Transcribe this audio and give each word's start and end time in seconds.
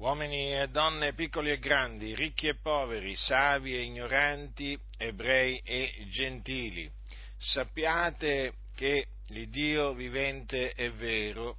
uomini 0.00 0.58
e 0.58 0.68
donne, 0.68 1.12
piccoli 1.12 1.50
e 1.50 1.58
grandi, 1.58 2.14
ricchi 2.14 2.48
e 2.48 2.56
poveri, 2.56 3.14
savi 3.16 3.74
e 3.74 3.82
ignoranti, 3.82 4.78
ebrei 4.96 5.60
e 5.62 6.06
gentili, 6.08 6.90
sappiate 7.36 8.54
che 8.74 9.08
l'Iddio 9.26 9.92
vivente 9.92 10.72
è 10.72 10.90
vero, 10.90 11.58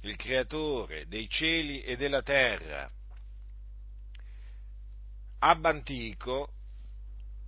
il 0.00 0.16
creatore 0.16 1.06
dei 1.06 1.28
cieli 1.28 1.82
e 1.82 1.96
della 1.96 2.22
terra. 2.22 2.90
Ab 5.38 5.64
antico 5.64 6.54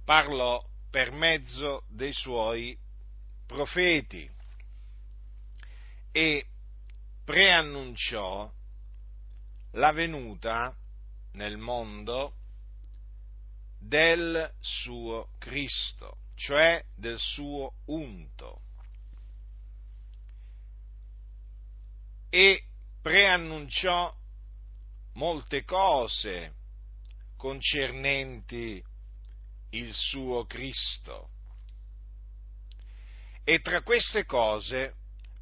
parlò 0.05 0.65
per 0.89 1.11
mezzo 1.11 1.83
dei 1.89 2.13
suoi 2.13 2.79
profeti 3.45 4.31
e 6.13 6.47
preannunciò 7.25 8.49
la 9.73 9.93
venuta 9.93 10.75
nel 11.33 11.59
mondo 11.59 12.35
del 13.79 14.53
suo 14.61 15.31
Cristo, 15.39 16.19
cioè 16.35 16.85
del 16.95 17.19
suo 17.19 17.75
unto. 17.87 18.63
E 22.31 22.65
preannunciò 23.01 24.15
molte 25.15 25.65
cose 25.65 26.55
concernenti 27.37 28.83
il 29.71 29.95
suo 29.95 30.45
Cristo. 30.47 31.31
E 33.45 33.61
tra 33.61 33.81
queste 33.83 34.25
cose 34.27 34.97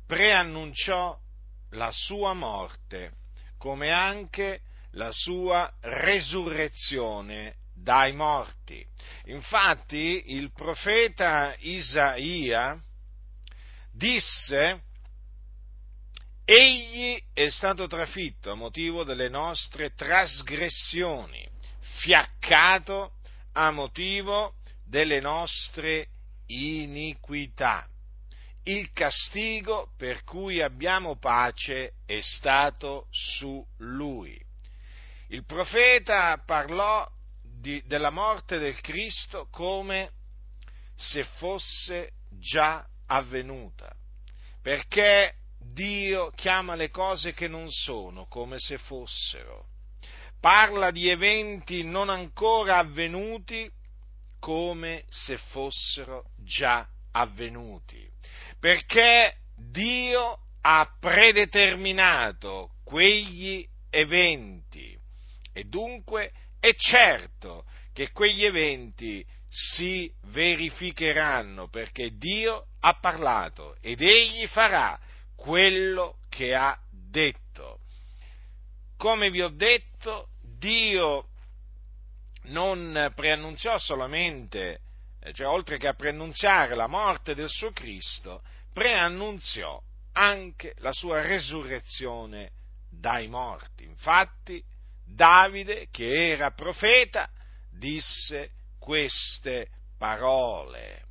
preannunciò 0.07 1.19
la 1.71 1.91
sua 1.91 2.35
morte, 2.35 3.17
come 3.59 3.91
anche 3.91 4.61
la 4.93 5.13
sua 5.13 5.73
resurrezione 5.81 7.57
dai 7.75 8.13
morti. 8.13 8.85
Infatti 9.27 10.35
il 10.35 10.53
profeta 10.53 11.55
Isaia 11.59 12.81
disse, 13.93 14.83
Egli 16.45 17.21
è 17.33 17.49
stato 17.49 17.87
trafitto 17.87 18.53
a 18.53 18.55
motivo 18.55 19.05
delle 19.05 19.29
nostre 19.29 19.95
trasgressioni, 19.95 21.47
fiaccato 21.99 23.15
a 23.53 23.71
motivo 23.71 24.55
delle 24.85 25.21
nostre 25.21 26.09
iniquità 26.47 27.89
il 28.69 28.91
castigo 28.93 29.93
per 29.97 30.25
cui 30.25 30.61
abbiamo 30.61 31.17
pace 31.17 31.95
è 32.05 32.21
stato 32.21 33.07
su 33.11 33.65
lui. 33.79 34.41
Il 35.29 35.45
profeta 35.45 36.37
parlò 36.45 37.07
di, 37.43 37.83
della 37.87 38.11
morte 38.11 38.59
del 38.59 38.81
Cristo 38.81 39.49
come 39.51 40.11
se 40.97 41.25
fosse 41.37 42.13
già 42.31 42.85
avvenuta, 43.07 43.93
perché 44.63 45.35
Dio 45.59 46.31
chiama 46.31 46.75
le 46.75 46.91
cose 46.91 47.35
che 47.35 47.49
non 47.49 47.71
sono 47.71 48.27
come 48.27 48.59
se 48.59 48.79
fossero. 48.79 49.67
Parla 50.41 50.91
di 50.91 51.09
eventi 51.09 51.83
non 51.83 52.09
ancora 52.09 52.79
avvenuti 52.79 53.71
come 54.39 55.05
se 55.09 55.39
fossero 55.39 56.31
già 56.37 56.87
avvenuti 57.13 58.15
perché 58.67 59.37
Dio 59.55 60.41
ha 60.63 60.97
predeterminato 60.99 62.73
quegli 62.83 63.65
eventi 63.91 64.99
e 65.53 65.65
dunque 65.67 66.33
è 66.59 66.75
certo 66.75 67.65
che 67.93 68.11
quegli 68.11 68.45
eventi 68.45 69.25
si 69.49 70.13
verificheranno 70.31 71.69
perché 71.69 72.17
Dio 72.17 72.71
ha 72.81 72.99
parlato 72.99 73.77
ed 73.81 74.03
egli 74.03 74.49
farà 74.49 74.99
quello 75.37 76.19
che 76.29 76.53
ha 76.53 76.77
detto. 76.91 77.79
Come 78.97 79.31
vi 79.31 79.43
ho 79.43 79.51
detto, 79.51 80.31
Dio 80.43 81.29
non 82.47 83.13
preannunziò 83.15 83.79
solamente 83.79 84.81
eh, 85.27 85.33
cioè 85.33 85.49
oltre 85.49 85.77
che 85.77 85.89
a 85.89 85.95
preannunziare 85.95 86.77
la 86.77 86.87
morte 86.87 87.35
del 87.35 87.49
suo 87.49 87.73
Cristo, 87.73 88.43
preannunziò 88.77 89.81
anche 90.13 90.75
la 90.81 90.93
sua 90.93 91.23
resurrezione 91.23 92.51
dai 92.91 93.27
morti. 93.27 93.85
Infatti, 93.85 94.63
Davide, 95.03 95.89
che 95.91 96.33
era 96.33 96.51
profeta, 96.51 97.27
disse 97.71 98.51
queste 98.79 99.71
parole. 99.97 101.05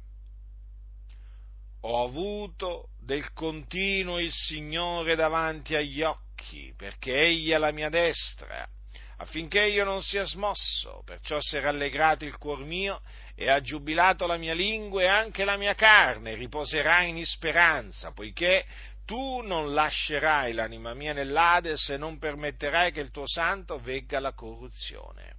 Ho 1.82 2.06
avuto 2.06 2.90
del 3.00 3.34
continuo 3.34 4.20
il 4.20 4.32
Signore 4.32 5.16
davanti 5.16 5.74
agli 5.74 6.04
occhi, 6.04 6.72
perché 6.78 7.16
Egli 7.16 7.50
è 7.50 7.58
la 7.58 7.72
mia 7.72 7.90
destra, 7.90 8.70
affinché 9.18 9.66
io 9.66 9.84
non 9.84 10.02
sia 10.02 10.26
smosso, 10.26 11.02
perciò 11.06 11.40
si 11.40 11.58
è 11.58 11.60
rallegrato 11.62 12.26
il 12.26 12.38
cuor 12.38 12.64
mio 12.64 13.02
e 13.36 13.50
ha 13.50 13.62
giubilato 13.62 14.26
la 14.28 14.38
mia 14.38 14.54
lingua 14.54 15.02
e 15.02 15.08
anche 15.08 15.46
la 15.46 15.58
mia 15.58 15.74
carne 15.76 16.36
riposerà 16.36 17.02
in 17.04 17.24
speranza, 17.26 18.12
poiché 18.12 18.66
tu 19.06 19.42
non 19.42 19.74
lascerai 19.74 20.54
l'anima 20.54 20.94
mia 20.94 21.14
nell'Ades 21.14 21.90
e 21.90 21.98
non 21.98 22.18
permetterai 22.18 22.92
che 22.92 23.02
il 23.02 23.12
tuo 23.12 23.28
santo 23.28 23.80
vegga 23.80 24.20
la 24.20 24.34
corruzione. 24.34 25.34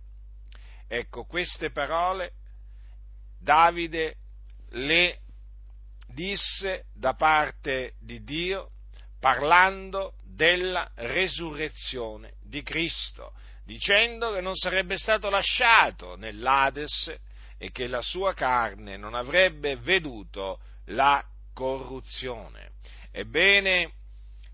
Ecco, 0.88 1.24
queste 1.24 1.70
parole 1.70 2.32
Davide 3.38 4.16
le 4.70 5.20
disse 6.06 6.84
da 6.94 7.14
parte 7.14 7.94
di 8.00 8.22
Dio 8.22 8.70
parlando 9.18 10.14
della 10.22 10.90
resurrezione 10.94 12.34
di 12.42 12.62
Cristo, 12.62 13.32
dicendo 13.66 14.32
che 14.32 14.40
non 14.40 14.54
sarebbe 14.54 14.96
stato 14.96 15.28
lasciato 15.28 16.14
nell'Ades 16.16 17.14
e 17.58 17.72
che 17.72 17.88
la 17.88 18.00
sua 18.00 18.32
carne 18.32 18.96
non 18.96 19.14
avrebbe 19.14 19.76
veduto 19.76 20.60
la 20.86 21.22
corruzione. 21.52 22.70
Ebbene, 23.10 23.92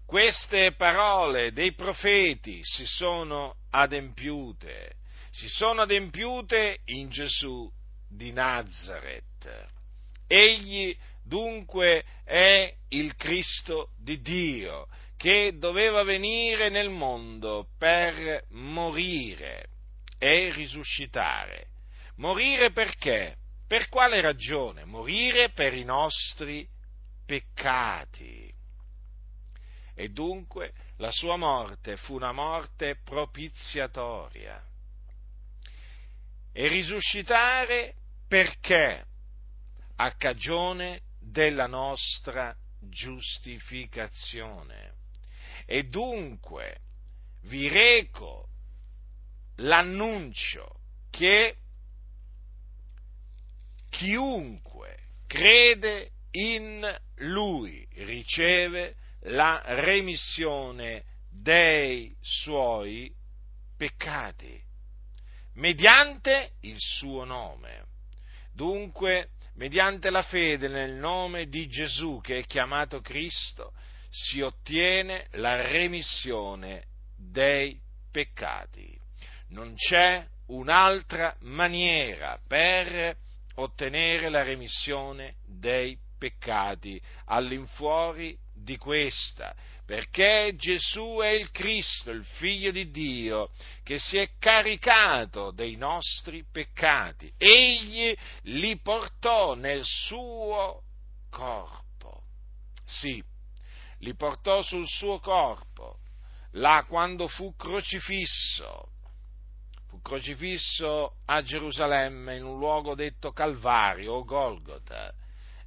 queste 0.06 0.72
parole 0.72 1.52
dei 1.52 1.74
profeti 1.74 2.60
si 2.62 2.86
sono 2.86 3.56
adempiute, 3.70 4.94
si 5.30 5.48
sono 5.48 5.82
adempiute 5.82 6.78
in 6.86 7.10
Gesù 7.10 7.70
di 8.08 8.32
Nazareth. 8.32 9.68
Egli 10.26 10.96
dunque 11.22 12.04
è 12.24 12.74
il 12.88 13.14
Cristo 13.16 13.90
di 13.98 14.22
Dio 14.22 14.88
che 15.22 15.56
doveva 15.56 16.03
venire 16.03 16.69
nel 16.69 16.91
mondo 16.91 17.69
per 17.78 18.44
morire 18.49 19.69
e 20.19 20.53
risuscitare 20.53 21.69
Morire 22.16 22.72
perché? 22.72 23.37
Per 23.66 23.88
quale 23.88 24.21
ragione? 24.21 24.84
Morire 24.84 25.49
per 25.50 25.72
i 25.72 25.84
nostri 25.84 26.69
peccati. 27.25 28.53
E 29.94 30.09
dunque 30.09 30.72
la 30.97 31.10
sua 31.10 31.37
morte 31.37 31.97
fu 31.97 32.15
una 32.15 32.33
morte 32.33 32.97
propiziatoria. 33.03 34.62
E 36.53 36.69
risuscitare 36.69 37.94
perché? 38.28 39.06
A 39.97 40.15
cagione 40.16 41.00
della 41.19 41.66
nostra 41.66 42.54
giustificazione. 42.78 45.00
E 45.66 45.84
dunque 45.84 46.78
vi 47.42 47.68
reco 47.68 48.48
l'annuncio 49.56 50.80
che 51.10 51.56
chiunque 53.91 54.97
crede 55.26 56.10
in 56.32 57.00
lui 57.16 57.86
riceve 57.97 58.97
la 59.26 59.62
remissione 59.64 61.04
dei 61.28 62.15
suoi 62.20 63.15
peccati 63.76 64.60
mediante 65.54 66.53
il 66.60 66.76
suo 66.78 67.24
nome. 67.24 67.84
Dunque, 68.53 69.30
mediante 69.54 70.10
la 70.10 70.22
fede 70.22 70.68
nel 70.68 70.94
nome 70.94 71.47
di 71.47 71.68
Gesù 71.68 72.20
che 72.22 72.38
è 72.38 72.44
chiamato 72.44 73.00
Cristo, 73.00 73.72
si 74.14 74.42
ottiene 74.42 75.28
la 75.32 75.62
remissione 75.62 76.84
dei 77.16 77.80
peccati. 78.10 78.94
Non 79.48 79.74
c'è 79.74 80.26
un'altra 80.48 81.34
maniera 81.41 82.38
per 82.47 83.16
ottenere 83.54 84.28
la 84.28 84.42
remissione 84.42 85.36
dei 85.47 85.98
peccati 86.18 87.00
all'infuori 87.26 88.36
di 88.54 88.76
questa, 88.76 89.54
perché 89.86 90.54
Gesù 90.56 91.18
è 91.22 91.28
il 91.28 91.50
Cristo, 91.50 92.10
il 92.10 92.24
Figlio 92.24 92.70
di 92.70 92.91
Dio, 92.91 93.50
che 93.82 93.98
si 93.98 94.18
è 94.18 94.28
caricato 94.38 95.50
dei 95.53 95.76
nostri 95.76 96.44
peccati. 96.50 97.32
Egli 97.38 98.15
li 98.42 98.78
portò 98.78 99.54
nel 99.54 99.82
suo 99.84 100.82
corpo. 101.30 102.24
Sì, 102.84 103.22
li 104.03 104.15
portò 104.15 104.63
sul 104.63 104.87
suo 104.87 105.19
corpo, 105.21 105.99
là 106.53 106.84
quando 106.89 107.28
fu 107.28 107.54
crocifisso. 107.57 108.91
Fu 109.89 110.01
crocifisso 110.01 111.16
a 111.27 111.43
Gerusalemme 111.43 112.37
in 112.37 112.45
un 112.45 112.59
luogo 112.59 112.95
detto 112.95 113.33
Calvario 113.33 114.15
o 114.15 114.25
Golgota. 114.25 115.13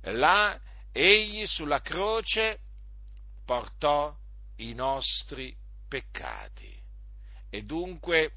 Là 0.02 0.60
egli 0.92 1.46
sulla 1.46 1.82
croce 1.82 2.60
portò 3.46 4.16
i 4.58 4.74
nostri 4.74 5.56
peccati. 5.88 6.74
E 7.50 7.64
dunque, 7.64 8.34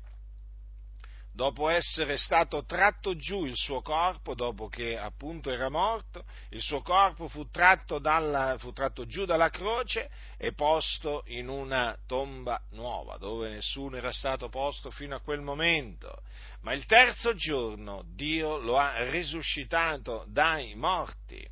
dopo 1.39 1.69
essere 1.69 2.17
stato 2.17 2.65
tratto 2.65 3.15
giù 3.15 3.45
il 3.45 3.55
suo 3.55 3.81
corpo, 3.81 4.35
dopo 4.35 4.67
che 4.67 4.99
appunto 4.99 5.53
era 5.53 5.69
morto, 5.69 6.25
il 6.49 6.61
suo 6.61 6.83
corpo 6.83 7.29
fu 7.29 7.49
tratto, 7.49 8.01
dalla, 8.01 8.57
fu 8.59 8.73
tratto 8.73 9.07
giù 9.07 9.25
dalla 9.25 9.49
croce 9.49 10.11
e 10.37 10.53
posto 10.53 11.23
in 11.27 11.47
una 11.47 11.97
tomba 12.09 12.61
nuova, 12.71 13.19
dove 13.19 13.51
nessuno 13.51 13.97
era 13.97 14.11
stato 14.11 14.49
posto 14.49 14.91
fino 14.91 15.15
a 15.15 15.21
quel 15.21 15.41
momento. 15.41 16.23
Ma 16.63 16.73
il 16.73 16.85
terzo 16.87 17.37
giorno 17.37 18.03
Dio 18.17 18.59
lo 18.59 18.77
ha 18.77 19.09
risuscitato 19.09 20.25
dai 20.27 20.75
morti 20.75 21.49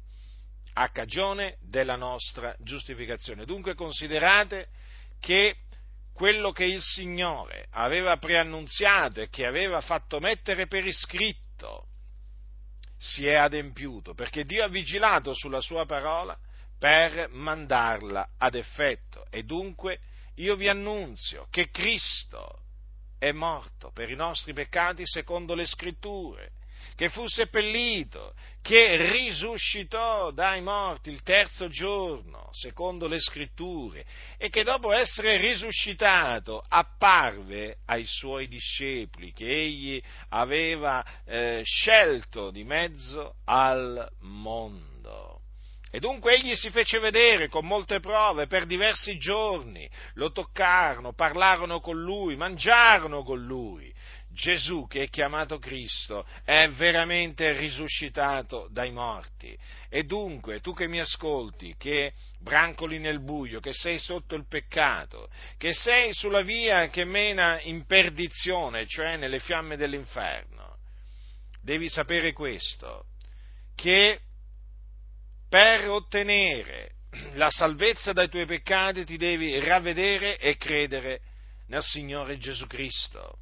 a 0.73 0.89
cagione 0.89 1.59
della 1.61 1.95
nostra 1.95 2.57
giustificazione. 2.59 3.45
Dunque 3.45 3.75
considerate 3.75 4.67
che 5.21 5.59
quello 6.17 6.51
che 6.51 6.65
il 6.65 6.81
Signore 6.81 7.67
aveva 7.73 8.17
preannunziato 8.17 9.21
e 9.21 9.29
che 9.29 9.45
aveva 9.45 9.83
fatto 9.83 10.19
mettere 10.19 10.67
per 10.67 10.87
iscritto 10.87 11.89
si 12.97 13.27
è 13.27 13.35
adempiuto, 13.35 14.15
perché 14.15 14.47
Dio 14.47 14.65
ha 14.65 14.69
vigilato 14.69 15.35
sulla 15.35 15.61
sua 15.61 15.85
parola 15.85 16.35
per 16.79 17.29
mandarla 17.33 18.31
ad 18.39 18.55
effetto. 18.55 19.27
E 19.29 19.43
dunque 19.43 20.01
io 20.37 20.57
vi 20.57 20.69
annunzio 20.69 21.49
che 21.51 21.69
Cristo 21.69 22.63
è 23.19 23.33
morto 23.33 23.91
per 23.93 24.11
i 24.11 24.17
nostri 24.17 24.55
peccati 24.55 25.03
secondo 25.05 25.55
le 25.55 25.67
scritture 25.67 26.53
che 26.95 27.09
fu 27.09 27.27
seppellito, 27.27 28.35
che 28.63 29.11
risuscitò 29.11 30.31
dai 30.31 30.61
morti 30.61 31.11
il 31.11 31.23
terzo 31.23 31.69
giorno, 31.69 32.49
secondo 32.53 33.07
le 33.09 33.21
scritture, 33.21 34.05
e 34.39 34.49
che 34.49 34.63
dopo 34.63 34.93
essere 34.93 35.37
risuscitato 35.37 36.63
apparve 36.67 37.79
ai 37.87 38.05
suoi 38.07 38.49
discepoli, 38.49 39.33
che 39.33 39.49
egli 39.49 40.03
aveva 40.31 41.05
eh, 41.25 41.63
scelto 41.65 42.51
di 42.51 42.65
mezzo 42.65 43.37
al 43.45 44.09
mondo. 44.21 45.41
E 45.97 46.01
dunque 46.01 46.35
egli 46.35 46.55
si 46.57 46.69
fece 46.69 46.99
vedere 46.99 47.49
con 47.49 47.65
molte 47.65 48.01
prove 48.01 48.47
per 48.47 48.67
diversi 48.67 49.17
giorni, 49.17 49.89
lo 50.15 50.31
toccarono, 50.31 51.15
parlarono 51.15 51.81
con 51.81 51.99
lui, 51.99 52.37
mangiarono 52.37 53.23
con 53.23 53.43
lui. 53.43 53.91
Gesù, 54.37 54.87
che 54.87 55.05
è 55.05 55.09
chiamato 55.09 55.59
Cristo, 55.59 56.27
è 56.45 56.69
veramente 56.69 57.57
risuscitato 57.57 58.69
dai 58.71 58.91
morti. 58.93 59.57
E 59.89 60.05
dunque, 60.05 60.61
tu 60.61 60.75
che 60.75 60.87
mi 60.87 61.01
ascolti, 61.01 61.75
che 61.79 62.13
brancoli 62.39 62.99
nel 62.99 63.23
buio, 63.23 63.61
che 63.61 63.73
sei 63.73 63.99
sotto 63.99 64.35
il 64.35 64.47
peccato, 64.47 65.31
che 65.57 65.73
sei 65.73 66.13
sulla 66.13 66.43
via 66.43 66.89
che 66.89 67.05
mena 67.05 67.59
in 67.63 67.87
perdizione, 67.87 68.87
cioè 68.87 69.17
nelle 69.17 69.39
fiamme 69.39 69.77
dell'inferno, 69.77 70.77
devi 71.63 71.89
sapere 71.89 72.35
questo, 72.35 73.07
che 73.75 74.21
per 75.49 75.89
ottenere 75.89 76.91
la 77.33 77.49
salvezza 77.49 78.13
dai 78.13 78.29
tuoi 78.29 78.45
peccati 78.45 79.07
ti 79.07 79.17
devi 79.17 79.59
ravvedere 79.61 80.37
e 80.37 80.59
credere 80.59 81.21
nel 81.69 81.83
Signore 81.83 82.37
Gesù 82.37 82.67
Cristo. 82.67 83.39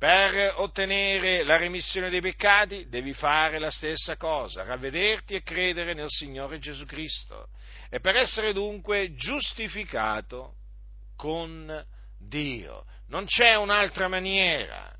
Per 0.00 0.54
ottenere 0.56 1.42
la 1.42 1.58
remissione 1.58 2.08
dei 2.08 2.22
peccati 2.22 2.88
devi 2.88 3.12
fare 3.12 3.58
la 3.58 3.70
stessa 3.70 4.16
cosa, 4.16 4.62
ravvederti 4.62 5.34
e 5.34 5.42
credere 5.42 5.92
nel 5.92 6.08
Signore 6.08 6.58
Gesù 6.58 6.86
Cristo. 6.86 7.48
E 7.90 8.00
per 8.00 8.16
essere 8.16 8.54
dunque 8.54 9.12
giustificato 9.14 10.54
con 11.16 11.84
Dio. 12.18 12.86
Non 13.08 13.26
c'è 13.26 13.56
un'altra 13.56 14.08
maniera. 14.08 14.90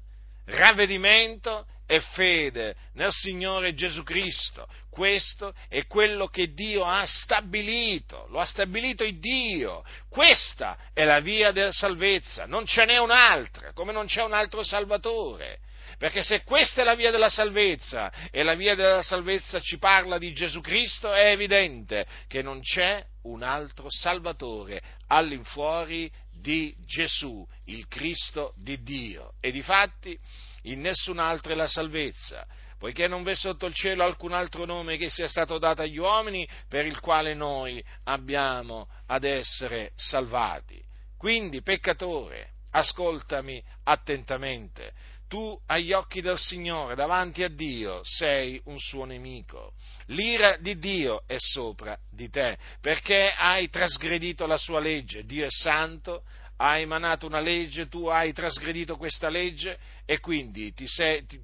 Ravvedimento 0.44 1.66
e 1.90 1.98
fede 1.98 2.76
nel 2.92 3.10
Signore 3.10 3.74
Gesù 3.74 4.04
Cristo. 4.04 4.68
Questo 4.88 5.52
è 5.68 5.88
quello 5.88 6.28
che 6.28 6.52
Dio 6.52 6.84
ha 6.84 7.04
stabilito, 7.04 8.28
lo 8.28 8.38
ha 8.38 8.44
stabilito 8.44 9.02
il 9.02 9.18
Dio. 9.18 9.82
Questa 10.08 10.78
è 10.94 11.02
la 11.02 11.18
via 11.18 11.50
della 11.50 11.72
salvezza, 11.72 12.46
non 12.46 12.64
ce 12.64 12.84
n'è 12.84 12.98
un'altra, 12.98 13.72
come 13.72 13.92
non 13.92 14.06
c'è 14.06 14.22
un 14.22 14.34
altro 14.34 14.62
Salvatore. 14.62 15.58
Perché 15.98 16.22
se 16.22 16.44
questa 16.44 16.82
è 16.82 16.84
la 16.84 16.94
via 16.94 17.10
della 17.10 17.28
salvezza 17.28 18.12
e 18.30 18.44
la 18.44 18.54
via 18.54 18.76
della 18.76 19.02
salvezza 19.02 19.58
ci 19.58 19.76
parla 19.76 20.16
di 20.16 20.32
Gesù 20.32 20.60
Cristo, 20.60 21.12
è 21.12 21.32
evidente 21.32 22.06
che 22.28 22.40
non 22.40 22.60
c'è 22.60 23.04
un 23.22 23.42
altro 23.42 23.90
Salvatore 23.90 24.80
all'infuori 25.08 26.10
di 26.32 26.72
Gesù, 26.86 27.44
il 27.64 27.88
Cristo 27.88 28.54
di 28.56 28.80
Dio. 28.80 29.34
E 29.40 29.50
difatti 29.50 30.16
in 30.62 30.80
nessun 30.80 31.18
altro 31.18 31.52
è 31.52 31.54
la 31.54 31.68
salvezza, 31.68 32.46
poiché 32.78 33.08
non 33.08 33.22
v'è 33.22 33.34
sotto 33.34 33.66
il 33.66 33.74
cielo 33.74 34.04
alcun 34.04 34.32
altro 34.32 34.64
nome 34.64 34.96
che 34.96 35.10
sia 35.10 35.28
stato 35.28 35.58
dato 35.58 35.82
agli 35.82 35.98
uomini 35.98 36.48
per 36.68 36.86
il 36.86 36.98
quale 37.00 37.34
noi 37.34 37.84
abbiamo 38.04 38.88
ad 39.06 39.24
essere 39.24 39.92
salvati. 39.96 40.82
Quindi, 41.16 41.62
peccatore, 41.62 42.52
ascoltami 42.70 43.62
attentamente. 43.84 44.92
Tu 45.28 45.56
agli 45.66 45.92
occhi 45.92 46.20
del 46.20 46.38
Signore, 46.38 46.96
davanti 46.96 47.44
a 47.44 47.48
Dio, 47.48 48.00
sei 48.02 48.60
un 48.64 48.78
suo 48.78 49.04
nemico. 49.04 49.74
L'ira 50.06 50.56
di 50.56 50.76
Dio 50.78 51.22
è 51.26 51.36
sopra 51.38 51.96
di 52.10 52.28
te, 52.30 52.58
perché 52.80 53.32
hai 53.36 53.68
trasgredito 53.68 54.46
la 54.46 54.56
sua 54.56 54.80
legge. 54.80 55.24
Dio 55.24 55.44
è 55.44 55.50
santo, 55.50 56.24
ha 56.62 56.78
emanato 56.78 57.26
una 57.26 57.40
legge, 57.40 57.88
tu 57.88 58.06
hai 58.06 58.34
trasgredito 58.34 58.96
questa 58.96 59.30
legge 59.30 59.78
e 60.04 60.20
quindi 60.20 60.74
ti 60.74 60.86
sei, 60.86 61.24
ti, 61.24 61.40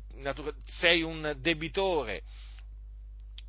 sei 0.67 1.01
un 1.01 1.35
debitore 1.39 2.23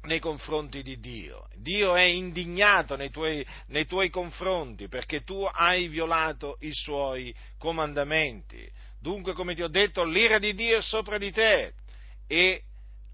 nei 0.04 0.20
confronti 0.20 0.82
di 0.82 0.98
Dio. 1.02 1.50
Dio 1.56 1.94
è 1.94 2.04
indignato 2.04 2.96
nei 2.96 3.10
tuoi, 3.10 3.46
nei 3.68 3.86
tuoi, 3.86 4.10
confronti 4.10 4.88
perché 4.88 5.24
tu 5.24 5.44
hai 5.44 5.90
violato 5.90 6.56
i 6.62 6.72
suoi 6.72 7.36
comandamenti. 7.58 8.66
Dunque, 9.02 9.34
come 9.34 9.54
ti 9.54 9.62
ho 9.62 9.68
detto, 9.68 10.06
l'ira 10.06 10.40
di 10.40 10.54
Dio 10.54 10.78
è 10.78 10.82
sopra 10.82 11.18
di 11.18 11.32
te 11.34 11.74
e 12.28 12.64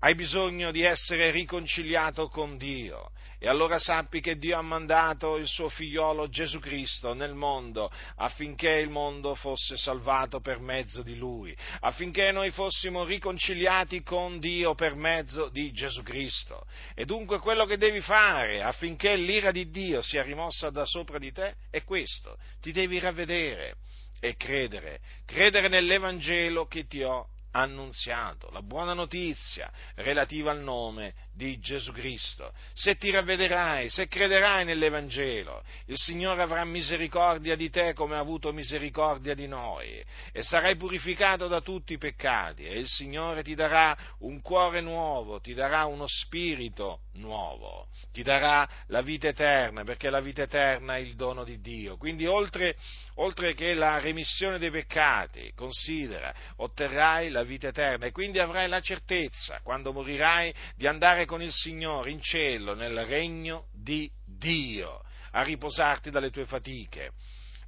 hai 0.03 0.15
bisogno 0.15 0.71
di 0.71 0.81
essere 0.81 1.31
riconciliato 1.31 2.27
con 2.27 2.57
Dio. 2.57 3.11
E 3.39 3.47
allora 3.47 3.79
sappi 3.79 4.19
che 4.19 4.37
Dio 4.37 4.57
ha 4.57 4.61
mandato 4.61 5.37
il 5.37 5.47
suo 5.47 5.69
figliolo 5.69 6.27
Gesù 6.27 6.59
Cristo 6.59 7.13
nel 7.13 7.33
mondo 7.33 7.89
affinché 8.17 8.71
il 8.71 8.89
mondo 8.89 9.33
fosse 9.35 9.77
salvato 9.77 10.41
per 10.41 10.59
mezzo 10.59 11.03
di 11.03 11.15
lui, 11.15 11.55
affinché 11.81 12.31
noi 12.31 12.51
fossimo 12.51 13.05
riconciliati 13.05 14.01
con 14.01 14.39
Dio 14.39 14.75
per 14.75 14.95
mezzo 14.95 15.47
di 15.49 15.71
Gesù 15.71 16.03
Cristo. 16.03 16.65
E 16.95 17.05
dunque 17.05 17.39
quello 17.39 17.65
che 17.65 17.77
devi 17.77 18.01
fare 18.01 18.61
affinché 18.61 19.15
l'ira 19.15 19.51
di 19.51 19.69
Dio 19.69 20.01
sia 20.01 20.21
rimossa 20.21 20.69
da 20.69 20.85
sopra 20.85 21.17
di 21.17 21.31
te 21.31 21.55
è 21.69 21.83
questo, 21.83 22.37
ti 22.61 22.73
devi 22.73 22.99
ravvedere 22.99 23.75
e 24.19 24.35
credere, 24.35 24.99
credere 25.25 25.69
nell'Evangelo 25.69 26.65
che 26.65 26.87
ti 26.87 27.03
ho 27.03 27.27
annunziato, 27.53 28.49
la 28.51 28.61
buona 28.61 28.93
notizia 28.93 29.71
relativa 29.95 30.51
al 30.51 30.61
nome 30.61 31.13
di 31.33 31.59
Gesù 31.59 31.91
Cristo. 31.91 32.53
Se 32.73 32.95
ti 32.95 33.09
ravvederai, 33.09 33.89
se 33.89 34.07
crederai 34.07 34.65
nell'Evangelo, 34.65 35.63
il 35.87 35.97
Signore 35.97 36.41
avrà 36.41 36.63
misericordia 36.63 37.55
di 37.55 37.69
te 37.69 37.93
come 37.93 38.15
ha 38.15 38.19
avuto 38.19 38.53
misericordia 38.53 39.33
di 39.33 39.47
noi 39.47 40.03
e 40.31 40.43
sarai 40.43 40.75
purificato 40.75 41.47
da 41.47 41.61
tutti 41.61 41.93
i 41.93 41.97
peccati 41.97 42.65
e 42.65 42.77
il 42.77 42.87
Signore 42.87 43.43
ti 43.43 43.55
darà 43.55 43.97
un 44.19 44.41
cuore 44.41 44.81
nuovo, 44.81 45.39
ti 45.39 45.53
darà 45.53 45.85
uno 45.85 46.05
spirito 46.07 47.01
nuovo, 47.13 47.87
ti 48.11 48.21
darà 48.21 48.67
la 48.87 49.01
vita 49.01 49.27
eterna 49.27 49.83
perché 49.83 50.09
la 50.09 50.21
vita 50.21 50.43
eterna 50.43 50.95
è 50.95 50.99
il 50.99 51.15
dono 51.15 51.43
di 51.43 51.59
Dio. 51.59 51.97
Quindi 51.97 52.25
oltre, 52.25 52.75
oltre 53.15 53.53
che 53.53 53.73
la 53.73 53.99
remissione 53.99 54.59
dei 54.59 54.71
peccati, 54.71 55.51
considera, 55.55 56.33
otterrai 56.57 57.29
la 57.29 57.43
vita 57.43 57.67
eterna 57.69 58.05
e 58.05 58.11
quindi 58.11 58.39
avrai 58.39 58.67
la 58.67 58.81
certezza, 58.81 59.59
quando 59.63 59.91
morirai, 59.91 60.53
di 60.75 60.87
andare 60.87 61.22
con 61.25 61.41
il 61.41 61.51
Signore 61.51 62.11
in 62.11 62.21
cielo, 62.21 62.73
nel 62.73 63.05
regno 63.05 63.67
di 63.71 64.09
Dio. 64.25 65.01
a 65.35 65.41
riposarti 65.41 66.09
dalle 66.09 66.31
tue 66.31 66.45
fatiche. 66.45 67.11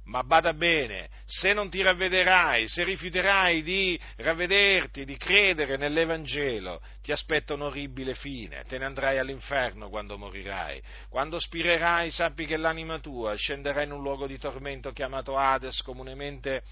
Ma 0.04 0.22
bada 0.22 0.52
bene, 0.52 1.10
se 1.24 1.52
non 1.52 1.68
ti 1.68 1.82
ravvederai, 1.82 2.68
se 2.68 2.84
rifiuterai 2.84 3.60
di 3.62 3.98
ravvederti, 4.18 5.04
di 5.04 5.16
credere 5.16 5.76
nell'Evangelo, 5.76 6.80
ti 7.02 7.10
aspetta 7.10 7.54
un'orribile 7.54 8.14
fine, 8.14 8.62
te 8.68 8.78
ne 8.78 8.84
andrai 8.84 9.18
all'inferno 9.18 9.88
quando 9.88 10.16
morirai. 10.16 10.80
Quando 11.08 11.40
spirerai, 11.40 12.12
sappi 12.12 12.46
che 12.46 12.56
l'anima 12.56 13.00
tua 13.00 13.34
scenderà 13.34 13.82
in 13.82 13.90
un 13.90 14.00
luogo 14.00 14.28
di 14.28 14.38
tormento 14.38 14.92
chiamato 14.92 15.36
Hades, 15.36 15.82
comunemente, 15.82 16.62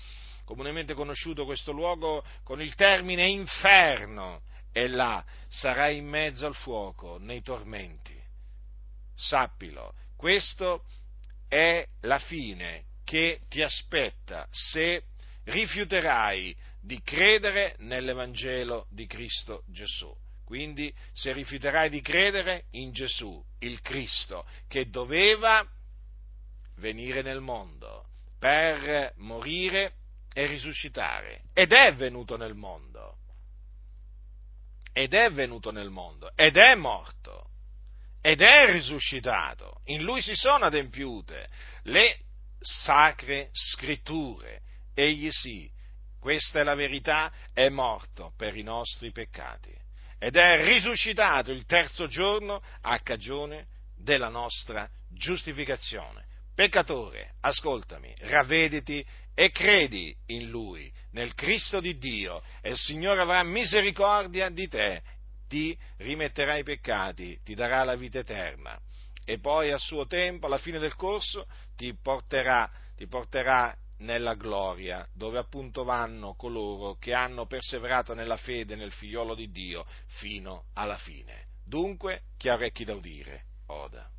comunemente 0.45 0.95
conosciuto 0.95 1.45
questo 1.45 1.73
luogo 1.73 2.23
con 2.45 2.63
il 2.63 2.77
termine 2.77 3.27
inferno, 3.27 4.43
e 4.77 4.89
là 4.89 5.25
sarai 5.49 5.99
in 5.99 6.07
mezzo 6.07 6.47
al 6.47 6.57
fuoco, 6.57 7.17
nei 7.19 7.43
tormenti. 7.43 8.21
Sappilo, 9.15 9.95
questo 10.17 10.85
è 11.47 11.87
la 12.01 12.19
fine 12.19 12.87
che 13.05 13.43
ti 13.49 13.63
aspetta 13.63 14.49
se 14.51 15.05
rifiuterai 15.45 16.57
di 16.81 17.01
credere 17.03 17.77
nell'Evangelo 17.79 18.89
di 18.91 19.07
Cristo 19.07 19.63
Gesù. 19.69 20.13
Quindi 20.45 20.93
se 21.13 21.33
rifiuterai 21.33 21.89
di 21.89 22.01
credere 22.01 22.65
in 22.73 22.91
Gesù, 22.91 23.43
il 23.61 23.81
Cristo, 23.81 24.45
che 24.67 24.91
doveva 24.91 25.65
venire 26.79 27.23
nel 27.23 27.41
mondo 27.41 28.09
per 28.41 29.13
morire 29.19 29.95
e 30.33 30.47
risuscitare, 30.47 31.45
ed 31.53 31.73
è 31.73 31.95
venuto 31.95 32.37
nel 32.37 32.55
mondo, 32.55 33.19
ed 34.95 35.13
è 35.13 35.31
venuto 35.31 35.73
nel 35.73 35.91
mondo, 35.91 36.31
ed 36.37 36.57
è 36.57 36.75
morto, 36.77 37.51
ed 38.23 38.41
è 38.41 38.71
risuscitato, 38.71 39.81
in 39.87 40.03
lui 40.03 40.23
si 40.23 40.35
sono 40.35 40.65
adempiute 40.65 41.49
le 41.83 42.21
sacre 42.61 43.51
scritture. 43.53 44.63
Egli 44.95 45.31
sì, 45.31 45.69
questa 46.21 46.61
è 46.61 46.63
la 46.63 46.77
verità, 46.77 47.33
è 47.53 47.69
morto 47.69 48.33
per 48.37 48.57
i 48.57 48.63
nostri 48.63 49.11
peccati 49.11 49.77
ed 50.19 50.37
è 50.37 50.65
risuscitato 50.65 51.51
il 51.51 51.67
terzo 51.67 52.07
giorno 52.07 52.63
a 52.83 52.99
cagione 53.01 53.67
della 53.95 54.29
nostra 54.29 54.89
giustificazione. 55.11 56.25
Peccatore, 56.55 57.35
ascoltami, 57.41 58.15
ravvediti 58.21 59.05
e 59.35 59.51
credi 59.51 60.17
in 60.27 60.49
Lui, 60.49 60.93
nel 61.11 61.35
Cristo 61.35 61.81
di 61.81 61.99
Dio, 61.99 62.43
e 62.61 62.71
il 62.71 62.79
Signore 62.79 63.21
avrà 63.21 63.43
misericordia 63.43 64.49
di 64.49 64.69
te, 64.69 65.03
ti 65.49 65.77
rimetterà 65.99 66.57
i 66.57 66.63
peccati, 66.63 67.39
ti 67.45 67.55
darà 67.55 67.85
la 67.85 67.97
vita 67.97 68.21
eterna 68.21 68.81
e 69.25 69.39
poi 69.39 69.71
a 69.73 69.79
suo 69.79 70.07
tempo, 70.07 70.47
alla 70.47 70.59
fine 70.59 70.79
del 70.79 70.95
corso, 70.95 71.47
ti 71.77 71.95
porterà, 71.95 72.71
ti 72.95 73.07
porterà 73.07 73.75
nella 73.99 74.35
gloria, 74.35 75.07
dove 75.15 75.39
appunto 75.39 75.83
vanno 75.83 76.35
coloro 76.35 76.97
che 76.97 77.15
hanno 77.15 77.47
perseverato 77.47 78.13
nella 78.13 78.37
fede 78.37 78.77
nel 78.77 78.93
figliolo 78.93 79.35
di 79.35 79.51
Dio 79.51 79.87
fino 80.19 80.67
alla 80.75 80.99
fine. 80.99 81.47
Dunque, 81.65 82.25
chi 82.37 82.51
ha 82.51 82.55
orecchi 82.55 82.85
da 82.85 82.95
udire, 82.95 83.45
oda. 83.69 84.11